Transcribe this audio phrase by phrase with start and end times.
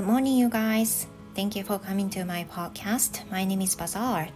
[0.00, 1.06] Good morning, you guys.
[1.34, 3.20] Thank you for coming to my podcast.
[3.30, 4.30] My name is Bazaar.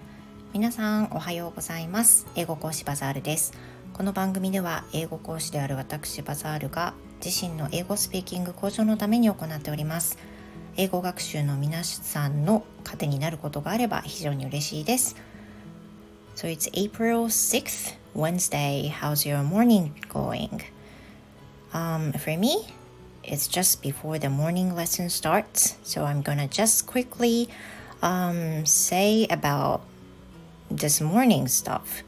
[0.52, 2.26] 皆さん、おはようございます。
[2.36, 3.54] 英語講師バザールです。
[3.94, 6.92] この番組では、英語講師である私バザールが
[7.24, 10.18] 自身の英語スピーキング向上のために行っております。
[10.76, 15.16] 英語学習の皆さんの糧になることがあれば非常に嬉しいです。
[16.36, 18.90] So it's April 6th, Wednesday.
[18.90, 20.60] How's your morning going?
[21.72, 22.66] Um, for me,
[23.23, 27.49] it's just before the morning lesson starts, so I'm gonna just quickly
[28.01, 29.81] um, say about
[30.71, 32.03] this morning stuff.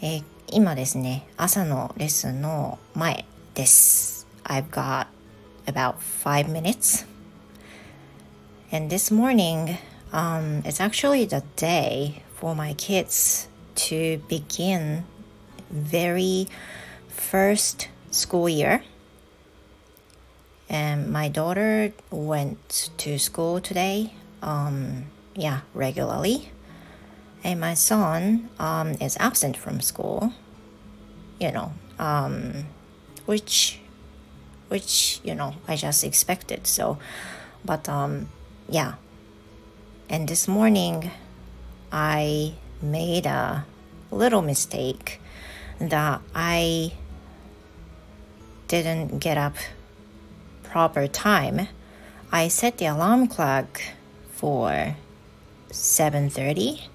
[0.00, 4.26] えー、今ですね、朝のレッスンの前です。
[4.44, 5.06] I've got
[5.66, 7.06] about five minutes.
[8.70, 9.78] And this morning,
[10.12, 15.04] um, it's actually the day for my kids to begin
[15.70, 16.48] very
[17.08, 18.82] first school year
[20.73, 26.49] and my daughter went to school today um yeah regularly.
[27.45, 30.33] And my son um is absent from school
[31.39, 32.65] you know um
[33.25, 33.79] which
[34.69, 36.97] which you know i just expected so
[37.63, 38.27] but um
[38.67, 38.95] yeah.
[40.09, 41.11] And this morning
[41.91, 43.65] i made a
[44.11, 45.19] little mistake
[45.79, 46.93] that i
[48.67, 49.55] didn't get up
[50.73, 51.67] proper time,
[52.31, 53.79] I set the alarm clock
[54.33, 54.95] for
[55.69, 56.89] 7:30,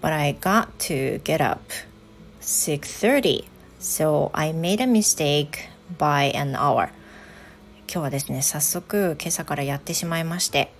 [0.00, 1.60] but I got to get up
[2.40, 3.44] 6:30.
[3.78, 6.88] So I made a mistake by an hour.
[7.86, 10.72] 今日はですね、早速今朝からやってしまいまして、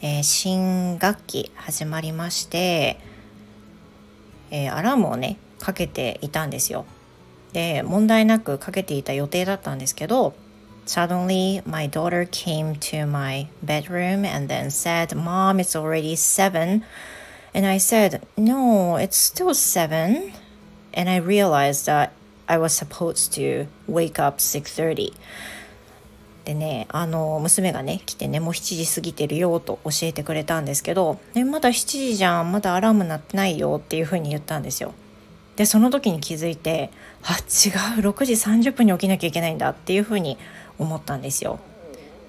[0.00, 2.98] えー、新学期始まりまして、
[4.50, 6.86] えー、アラームをね、かけていたんですよ。
[7.52, 10.34] で、問題なくかけていた予定だったんですけど、
[10.84, 16.84] Suddenly, my daughter came to my bedroom and then said, Mom, it's already seven.
[17.54, 20.32] And I said, No, it's still seven.
[20.92, 22.12] And I realized that
[22.48, 25.12] I was supposed to wake up 6:30.
[26.44, 34.92] でね、あの、娘がね、来てね、もう7時過ぎてるよと教えてくれたんですけど、ね、まだ7時じゃん、まだアラーム鳴ってないよっていうふうに言ったんですよ。
[35.54, 36.90] で、その時に気づいて、
[37.22, 40.36] あ、違う、6時30分に起きなきゃいけないんだっていうふうに
[40.82, 41.58] 思ったんですよ。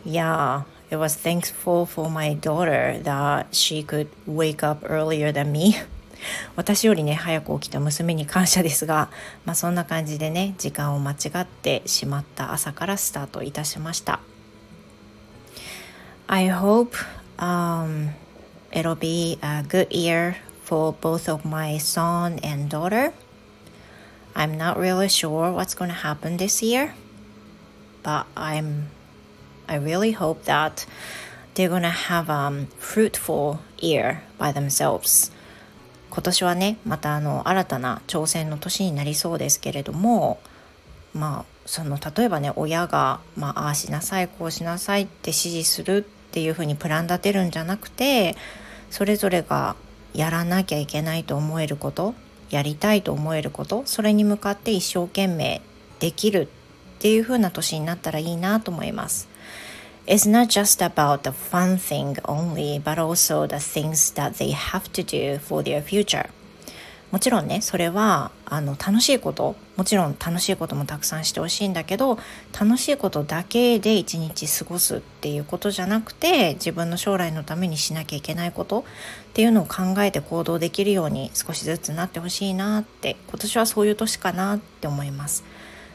[0.05, 5.75] Yeah, it was thankful for my daughter that she could wake up earlier than me.
[6.55, 9.09] 私よりね早く起きた娘に感謝ですが、
[9.45, 14.19] まあ、そんな感じでね時間を間違ってしまった朝からスタートいたしました
[16.27, 16.95] I hope、
[17.37, 18.11] um,
[18.71, 23.11] it'll be a good year for both of my son and daughter
[24.33, 26.93] I'm not really sure what's going to happen this year
[28.03, 28.89] but I'm
[29.67, 30.85] I really hope that
[31.55, 35.31] they're gonna have a fruitful year by themselves.
[36.09, 40.39] 今年はねまたあの新たな挑戦の年になりそうですけれども
[41.13, 48.35] まあその例えばね親が、まあ、ああしなさいこうしなさいって指示するっていうふうにプラン立てるんじゃなくて
[48.91, 49.75] それぞれが
[50.13, 52.13] やらなきゃいけないと思えること
[52.51, 55.61] やりたいと思えることそれに向かって一生懸命
[55.99, 56.47] できる
[56.95, 59.27] っていう風な年になったらいいなと思います。
[60.05, 65.05] It's not just about the fun thing only, but also the things that they have to
[65.05, 66.29] do for their future.
[67.11, 72.17] もちろんね、それはあの楽しいこと、もちろん楽しいこともたくさんしてほしいんだけど、
[72.59, 78.83] 楽しいことだけで一日過ごすっていうことじゃなくて、自分の将来のためにしなきゃいけないことっ
[79.33, 85.43] ていうのを考えて行動できるように少しずつなってほしいなって、今年はそういう年かなって思います。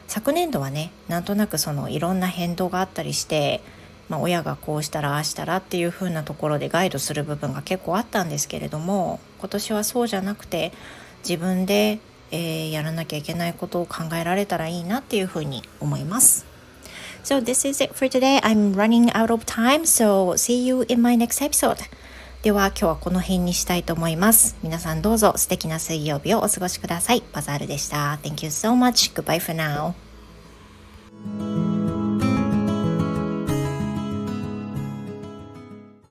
[0.08, 3.60] 昨年度はねなんとなくそのいろんな変動があったりして、
[4.08, 10.72] まあ、親がこうしたらああしたらっていう風なところでガイドする部分が結構あったんですけれども今年はそうじゃなくて
[11.28, 16.46] 自分で、えー、やらなきゃいけないことを考えられたらいいなっていう風に思います。
[17.22, 18.40] So this is it for today.
[18.40, 21.76] I'm running out of time, so see you in my next episode.
[22.42, 24.56] では今日はこの辺にしたいと思います。
[24.62, 27.24] 皆さんどうぞ素敵な水曜日をお過ごしください。
[27.32, 28.18] バザールでした。
[28.22, 29.12] Thank you so much.
[29.12, 30.07] Goodbye for now.